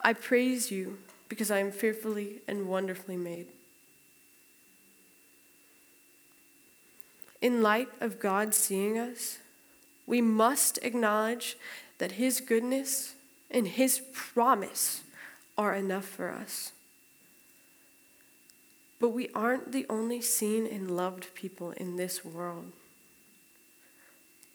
I 0.01 0.15
praise 0.15 0.71
you 0.71 0.99
because 1.29 1.51
I 1.51 1.59
am 1.59 1.73
fearfully 1.73 2.41
and 2.49 2.67
wonderfully 2.67 3.19
made. 3.19 3.49
In 7.43 7.63
light 7.63 7.89
of 8.01 8.19
God 8.19 8.55
seeing 8.55 8.99
us, 8.99 9.39
we 10.11 10.21
must 10.21 10.77
acknowledge 10.83 11.57
that 11.99 12.13
His 12.13 12.41
goodness 12.41 13.15
and 13.49 13.69
His 13.69 14.03
promise 14.13 15.03
are 15.57 15.73
enough 15.73 16.05
for 16.05 16.33
us. 16.33 16.73
But 18.99 19.11
we 19.11 19.29
aren't 19.37 19.71
the 19.71 19.87
only 19.89 20.21
seen 20.21 20.67
and 20.67 20.91
loved 20.91 21.33
people 21.35 21.71
in 21.71 21.95
this 21.95 22.25
world. 22.25 22.73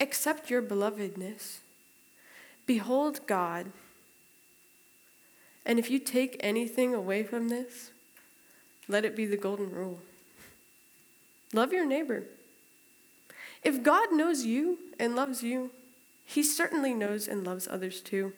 Accept 0.02 0.50
your 0.50 0.62
belovedness. 0.62 1.60
Behold 2.66 3.22
God. 3.26 3.68
And 5.66 5.80
if 5.80 5.90
you 5.90 6.00
take 6.00 6.36
anything 6.42 6.94
away 6.94 7.24
from 7.24 7.48
this, 7.48 7.92
let 8.90 9.06
it 9.06 9.16
be 9.16 9.26
the 9.26 9.38
golden 9.38 9.72
rule 9.72 10.02
love 11.54 11.72
your 11.72 11.86
neighbor. 11.86 12.26
If 13.66 13.82
God 13.82 14.14
knows 14.14 14.46
you 14.46 14.78
and 15.00 15.16
loves 15.16 15.42
you, 15.42 15.72
he 16.24 16.44
certainly 16.44 16.94
knows 16.94 17.28
and 17.28 17.44
loves 17.44 17.68
others 17.68 18.00
too. 18.00 18.34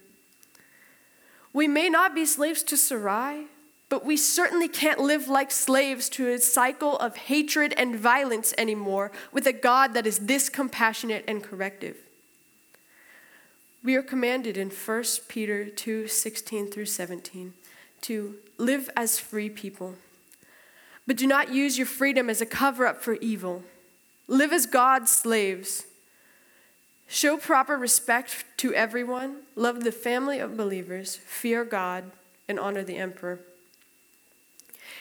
We 1.52 1.68
may 1.68 1.90
not 1.90 2.16
be 2.16 2.26
slaves 2.26 2.64
to 2.64 2.78
Sarai, 2.78 3.48
but 3.90 4.06
we 4.06 4.16
certainly 4.16 4.70
can't 4.70 5.00
live 5.00 5.28
like 5.28 5.52
slaves 5.52 6.08
to 6.10 6.30
a 6.30 6.40
cycle 6.40 6.98
of 6.98 7.18
hatred 7.18 7.74
and 7.78 7.96
violence 7.96 8.54
anymore 8.58 9.12
with 9.34 9.46
a 9.46 9.54
God 9.54 9.94
that 9.94 10.08
is 10.08 10.20
this 10.20 10.48
compassionate 10.48 11.26
and 11.28 11.44
corrective. 11.44 11.98
We 13.84 13.96
are 13.96 14.04
commanded 14.04 14.58
in 14.58 14.70
1 14.70 15.04
Peter 15.28 15.70
2 15.70 16.08
16 16.08 16.72
through 16.72 16.86
17 16.86 17.54
to 18.02 18.36
live 18.58 18.90
as 18.96 19.20
free 19.20 19.50
people. 19.50 19.96
But 21.06 21.18
do 21.18 21.28
not 21.28 21.54
use 21.54 21.78
your 21.78 21.88
freedom 21.88 22.30
as 22.30 22.40
a 22.42 22.46
cover 22.46 22.88
up 22.88 23.02
for 23.02 23.16
evil. 23.16 23.64
Live 24.28 24.52
as 24.52 24.66
God's 24.66 25.12
slaves. 25.12 25.86
Show 27.08 27.38
proper 27.38 27.78
respect 27.78 28.46
to 28.58 28.74
everyone, 28.74 29.44
love 29.56 29.84
the 29.84 29.92
family 29.92 30.40
of 30.40 30.58
believers, 30.58 31.16
fear 31.16 31.64
God, 31.64 32.12
and 32.50 32.60
honor 32.60 32.84
the 32.84 32.98
emperor. 32.98 33.40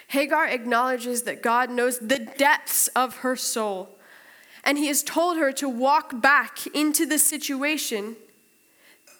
Hagar 0.08 0.46
acknowledges 0.46 1.22
that 1.22 1.42
God 1.42 1.68
knows 1.68 1.98
the 1.98 2.20
depths 2.20 2.86
of 2.88 3.18
her 3.18 3.34
soul, 3.34 3.98
and 4.62 4.78
he 4.78 4.86
has 4.86 5.02
told 5.02 5.36
her 5.36 5.50
to 5.52 5.68
walk 5.68 6.20
back 6.20 6.66
into 6.68 7.06
the 7.06 7.18
situation 7.18 8.16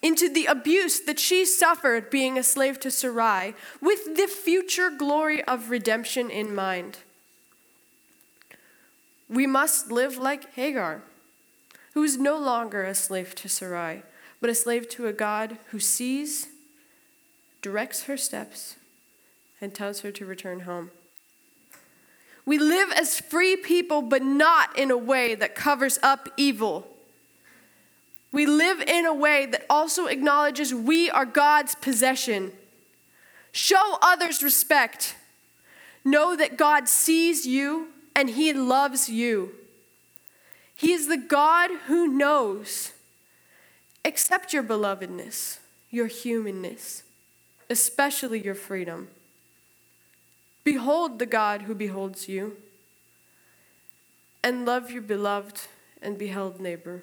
into 0.03 0.29
the 0.29 0.47
abuse 0.47 1.01
that 1.01 1.19
she 1.19 1.45
suffered 1.45 2.11
being 2.11 2.39
a 2.39 2.43
slave 2.43 2.79
to 2.81 2.91
Sarai, 2.91 3.55
with 3.81 4.17
the 4.17 4.29
future 4.29 4.91
glory 4.91 5.43
of 5.45 5.71
redemption 5.71 6.31
in 6.31 6.55
mind. 6.55 6.99
We 9.29 9.47
must 9.47 9.91
live 9.91 10.19
like 10.19 10.55
Hagar, 10.55 11.03
who 11.95 12.03
is 12.03 12.17
no 12.17 12.39
longer 12.39 12.85
a 12.85 12.95
slave 12.95 13.35
to 13.37 13.49
Sarai, 13.49 14.03
but 14.41 14.51
a 14.51 14.55
slave 14.55 14.89
to 14.91 15.07
a 15.07 15.13
God 15.13 15.59
who 15.71 15.81
sees, 15.81 16.49
directs 17.63 18.05
her 18.05 18.17
steps, 18.17 18.77
and 19.61 19.75
tells 19.75 20.01
her 20.01 20.13
to 20.13 20.27
return 20.27 20.61
home. 20.61 20.91
We 22.45 22.59
live 22.59 22.91
as 22.93 23.19
free 23.19 23.57
people, 23.57 24.03
but 24.03 24.23
not 24.23 24.79
in 24.79 24.91
a 24.91 24.97
way 24.97 25.35
that 25.35 25.55
covers 25.55 25.99
up 26.03 26.29
evil 26.37 26.87
we 28.37 28.45
live 28.45 28.83
in 28.83 29.07
a 29.07 29.15
way 29.15 29.47
that 29.47 29.65
also 29.71 30.09
acknowledges 30.09 30.75
we 30.75 31.11
are 31.11 31.25
God's 31.25 31.75
possession. 31.75 32.53
Show 33.51 33.97
others 34.03 34.43
respect. 34.43 35.17
Know 36.05 36.37
that 36.37 36.59
God 36.59 36.87
sees 36.87 37.47
you 37.47 37.89
and 38.17 38.31
He 38.31 38.55
loves 38.55 39.11
you. 39.11 39.53
He 40.75 40.93
is 40.93 41.07
the 41.07 41.19
God 41.19 41.71
who 41.87 42.09
knows. 42.09 42.93
Accept 44.05 44.55
your 44.55 44.63
belovedness, 44.63 45.59
your 45.91 46.07
humanness, 46.07 47.03
especially 47.69 48.43
your 48.43 48.55
freedom. 48.55 49.09
Behold 50.65 51.19
the 51.19 51.27
God 51.27 51.63
who 51.63 51.75
beholds 51.75 52.29
you, 52.29 52.57
and 54.43 54.65
love 54.65 54.91
your 54.91 55.03
beloved 55.03 55.63
and 56.01 56.17
beheld 56.17 56.61
neighbor. 56.61 57.03